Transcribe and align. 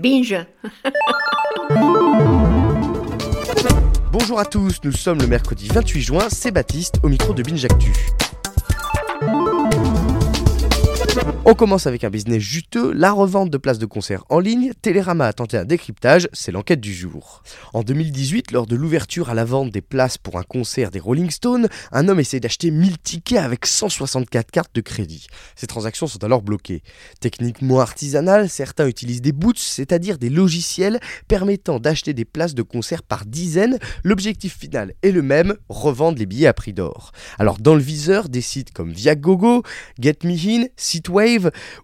Binge. 0.00 0.46
Bonjour 4.10 4.40
à 4.40 4.46
tous, 4.46 4.80
nous 4.82 4.92
sommes 4.92 5.20
le 5.20 5.26
mercredi 5.26 5.68
28 5.68 6.00
juin, 6.00 6.28
c'est 6.30 6.50
Baptiste 6.50 6.96
au 7.02 7.08
micro 7.08 7.34
de 7.34 7.42
Binge 7.42 7.66
Actu. 7.66 7.92
On 11.46 11.54
commence 11.54 11.86
avec 11.86 12.04
un 12.04 12.10
business 12.10 12.42
juteux, 12.42 12.92
la 12.92 13.12
revente 13.12 13.48
de 13.48 13.56
places 13.56 13.78
de 13.78 13.86
concert 13.86 14.24
en 14.28 14.40
ligne. 14.40 14.72
Télérama 14.82 15.26
a 15.26 15.32
tenté 15.32 15.56
un 15.56 15.64
décryptage, 15.64 16.28
c'est 16.34 16.52
l'enquête 16.52 16.80
du 16.80 16.92
jour. 16.92 17.42
En 17.72 17.82
2018, 17.82 18.52
lors 18.52 18.66
de 18.66 18.76
l'ouverture 18.76 19.30
à 19.30 19.34
la 19.34 19.46
vente 19.46 19.70
des 19.70 19.80
places 19.80 20.18
pour 20.18 20.38
un 20.38 20.42
concert 20.42 20.90
des 20.90 21.00
Rolling 21.00 21.30
Stones, 21.30 21.68
un 21.92 22.08
homme 22.08 22.20
essaie 22.20 22.40
d'acheter 22.40 22.70
1000 22.70 22.98
tickets 22.98 23.38
avec 23.38 23.64
164 23.64 24.50
cartes 24.50 24.74
de 24.74 24.82
crédit. 24.82 25.28
Ces 25.56 25.66
transactions 25.66 26.06
sont 26.06 26.22
alors 26.22 26.42
bloquées. 26.42 26.82
Techniquement 27.20 27.80
artisanale, 27.80 28.50
certains 28.50 28.86
utilisent 28.86 29.22
des 29.22 29.32
boots, 29.32 29.58
c'est-à-dire 29.58 30.18
des 30.18 30.30
logiciels 30.30 31.00
permettant 31.26 31.80
d'acheter 31.80 32.12
des 32.12 32.26
places 32.26 32.54
de 32.54 32.62
concert 32.62 33.02
par 33.02 33.24
dizaines. 33.24 33.78
L'objectif 34.04 34.58
final 34.58 34.92
est 35.02 35.10
le 35.10 35.22
même, 35.22 35.56
revendre 35.70 36.18
les 36.18 36.26
billets 36.26 36.48
à 36.48 36.52
prix 36.52 36.74
d'or. 36.74 37.12
Alors 37.38 37.56
dans 37.58 37.74
le 37.74 37.82
viseur, 37.82 38.28
des 38.28 38.42
sites 38.42 38.72
comme 38.72 38.92
Viagogo, 38.92 39.62
Get 39.98 40.18
Me 40.24 40.34
In, 40.34 40.66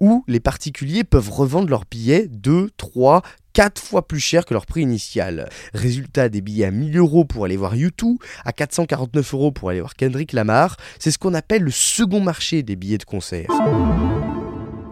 Où 0.00 0.24
les 0.28 0.40
particuliers 0.40 1.04
peuvent 1.04 1.30
revendre 1.30 1.68
leurs 1.68 1.84
billets 1.90 2.28
2, 2.28 2.70
3, 2.76 3.22
4 3.52 3.80
fois 3.80 4.06
plus 4.06 4.20
cher 4.20 4.44
que 4.44 4.54
leur 4.54 4.66
prix 4.66 4.82
initial. 4.82 5.48
Résultat 5.74 6.28
des 6.28 6.40
billets 6.40 6.66
à 6.66 6.70
1000 6.70 6.96
euros 6.96 7.24
pour 7.24 7.44
aller 7.44 7.56
voir 7.56 7.74
YouTube, 7.74 8.16
à 8.44 8.52
449 8.52 9.34
euros 9.34 9.52
pour 9.52 9.70
aller 9.70 9.80
voir 9.80 9.94
Kendrick 9.94 10.32
Lamar, 10.32 10.76
c'est 10.98 11.10
ce 11.10 11.18
qu'on 11.18 11.34
appelle 11.34 11.62
le 11.62 11.70
second 11.70 12.20
marché 12.20 12.62
des 12.62 12.76
billets 12.76 12.98
de 12.98 13.04
concert. 13.04 13.48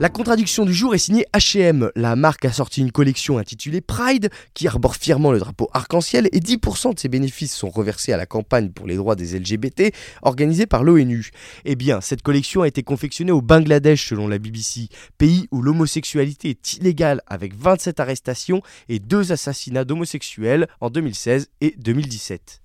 La 0.00 0.08
contradiction 0.08 0.64
du 0.64 0.74
jour 0.74 0.92
est 0.96 0.98
signée 0.98 1.24
H&M. 1.32 1.88
La 1.94 2.16
marque 2.16 2.44
a 2.44 2.52
sorti 2.52 2.80
une 2.80 2.90
collection 2.90 3.38
intitulée 3.38 3.80
Pride 3.80 4.28
qui 4.52 4.66
arbore 4.66 4.96
fièrement 4.96 5.30
le 5.30 5.38
drapeau 5.38 5.70
arc-en-ciel 5.72 6.28
et 6.32 6.40
10% 6.40 6.94
de 6.94 6.98
ses 6.98 7.08
bénéfices 7.08 7.54
sont 7.54 7.70
reversés 7.70 8.12
à 8.12 8.16
la 8.16 8.26
campagne 8.26 8.70
pour 8.70 8.88
les 8.88 8.96
droits 8.96 9.14
des 9.14 9.38
LGBT 9.38 9.94
organisée 10.22 10.66
par 10.66 10.82
l'ONU. 10.82 11.30
Eh 11.64 11.76
bien, 11.76 12.00
cette 12.00 12.22
collection 12.22 12.62
a 12.62 12.68
été 12.68 12.82
confectionnée 12.82 13.30
au 13.30 13.40
Bangladesh 13.40 14.08
selon 14.08 14.26
la 14.26 14.38
BBC, 14.38 14.88
pays 15.16 15.46
où 15.52 15.62
l'homosexualité 15.62 16.50
est 16.50 16.72
illégale 16.74 17.20
avec 17.28 17.54
27 17.56 18.00
arrestations 18.00 18.62
et 18.88 18.98
2 18.98 19.30
assassinats 19.30 19.84
d'homosexuels 19.84 20.66
en 20.80 20.90
2016 20.90 21.50
et 21.60 21.72
2017. 21.78 22.62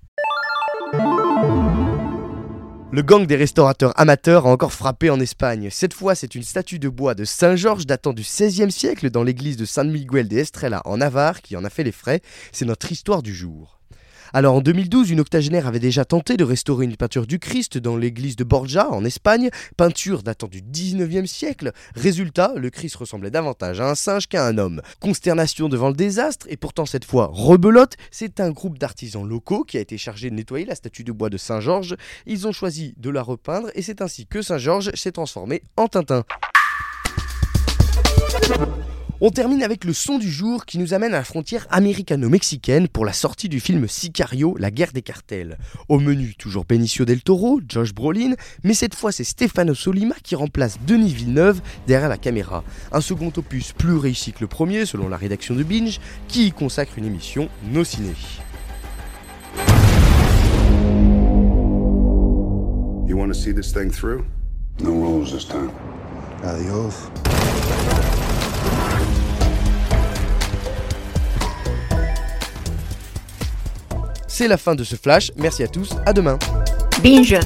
Le 2.91 3.03
gang 3.03 3.27
des 3.27 3.35
restaurateurs 3.35 3.93
amateurs 3.99 4.47
a 4.47 4.49
encore 4.49 4.73
frappé 4.73 5.11
en 5.11 5.19
Espagne. 5.19 5.69
Cette 5.69 5.93
fois, 5.93 6.15
c'est 6.15 6.33
une 6.33 6.41
statue 6.41 6.79
de 6.79 6.89
bois 6.89 7.13
de 7.13 7.23
Saint-Georges 7.23 7.85
datant 7.85 8.13
du 8.13 8.23
XVIe 8.23 8.71
siècle 8.71 9.11
dans 9.11 9.21
l'église 9.21 9.57
de 9.57 9.65
San 9.65 9.91
Miguel 9.91 10.27
de 10.27 10.37
Estrella 10.37 10.81
en 10.85 10.97
Navarre 10.97 11.43
qui 11.43 11.55
en 11.55 11.63
a 11.63 11.69
fait 11.69 11.83
les 11.83 11.91
frais. 11.91 12.21
C'est 12.51 12.65
notre 12.65 12.91
histoire 12.91 13.21
du 13.21 13.31
jour. 13.31 13.78
Alors 14.31 14.55
en 14.55 14.61
2012, 14.61 15.09
une 15.09 15.21
octogénaire 15.21 15.65
avait 15.65 15.79
déjà 15.79 16.05
tenté 16.05 16.37
de 16.37 16.43
restaurer 16.43 16.85
une 16.85 16.95
peinture 16.95 17.25
du 17.25 17.39
Christ 17.39 17.79
dans 17.79 17.97
l'église 17.97 18.35
de 18.35 18.43
Borja 18.43 18.87
en 18.91 19.03
Espagne, 19.03 19.49
peinture 19.75 20.21
datant 20.21 20.47
du 20.47 20.61
19e 20.61 21.25
siècle. 21.25 21.71
Résultat, 21.95 22.53
le 22.55 22.69
Christ 22.69 22.95
ressemblait 22.97 23.31
davantage 23.31 23.81
à 23.81 23.89
un 23.89 23.95
singe 23.95 24.27
qu'à 24.27 24.45
un 24.45 24.59
homme. 24.59 24.81
Consternation 24.99 25.67
devant 25.67 25.89
le 25.89 25.95
désastre, 25.95 26.45
et 26.49 26.57
pourtant 26.57 26.85
cette 26.85 27.05
fois 27.05 27.29
rebelote, 27.33 27.95
c'est 28.11 28.39
un 28.39 28.51
groupe 28.51 28.77
d'artisans 28.77 29.27
locaux 29.27 29.63
qui 29.63 29.77
a 29.77 29.81
été 29.81 29.97
chargé 29.97 30.29
de 30.29 30.35
nettoyer 30.35 30.65
la 30.65 30.75
statue 30.75 31.03
de 31.03 31.11
bois 31.11 31.29
de 31.29 31.37
Saint-Georges. 31.37 31.95
Ils 32.27 32.47
ont 32.47 32.51
choisi 32.51 32.93
de 32.97 33.09
la 33.09 33.23
repeindre 33.23 33.69
et 33.73 33.81
c'est 33.81 34.01
ainsi 34.01 34.27
que 34.27 34.41
Saint-Georges 34.43 34.91
s'est 34.93 35.11
transformé 35.11 35.63
en 35.75 35.87
Tintin. 35.87 36.23
On 39.21 39.31
termine 39.31 39.63
avec 39.63 39.83
le 39.83 39.91
son 39.91 40.17
du 40.17 40.31
jour 40.31 40.65
qui 40.65 40.77
nous 40.77 40.93
amène 40.93 41.13
à 41.13 41.17
la 41.17 41.25
frontière 41.25 41.67
américano-mexicaine 41.71 42.87
pour 42.87 43.03
la 43.03 43.11
sortie 43.11 43.49
du 43.49 43.59
film 43.59 43.85
Sicario, 43.85 44.55
la 44.57 44.71
guerre 44.71 44.93
des 44.93 45.01
cartels. 45.01 45.57
Au 45.89 45.99
menu, 45.99 46.35
toujours 46.35 46.63
Benicio 46.63 47.03
del 47.03 47.21
Toro, 47.21 47.59
Josh 47.67 47.93
Brolin, 47.93 48.35
mais 48.63 48.73
cette 48.73 48.95
fois 48.95 49.11
c'est 49.11 49.25
Stefano 49.25 49.73
Solima 49.73 50.15
qui 50.23 50.35
remplace 50.35 50.77
Denis 50.87 51.13
Villeneuve 51.13 51.59
derrière 51.85 52.07
la 52.07 52.17
caméra. 52.17 52.63
Un 52.93 53.01
second 53.01 53.33
opus 53.35 53.73
plus 53.73 53.97
réussi 53.97 54.31
que 54.31 54.39
le 54.39 54.47
premier 54.47 54.85
selon 54.85 55.09
la 55.09 55.17
rédaction 55.17 55.53
de 55.53 55.63
Binge, 55.63 55.99
qui 56.29 56.47
y 56.47 56.51
consacre 56.53 56.97
une 56.97 57.05
émission 57.05 57.49
Nos 57.69 57.83
Ciné. 57.83 58.13
You 63.05 63.17
want 63.17 63.27
to 63.27 63.33
see 63.33 63.53
this 63.53 63.73
thing 63.73 63.91
through? 63.91 64.23
No 64.81 64.93
rules 64.93 65.33
this 65.33 65.45
time. 65.45 65.71
Adios. 66.41 67.09
C'est 74.39 74.47
la 74.47 74.55
fin 74.55 74.73
de 74.73 74.85
ce 74.85 74.95
flash, 74.95 75.33
merci 75.35 75.63
à 75.63 75.67
tous, 75.67 75.89
à 76.05 76.13
demain. 76.13 76.39
Binge. 77.03 77.37